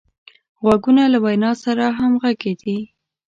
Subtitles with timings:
[0.61, 2.77] غوږونه له وینا سره همغږي دي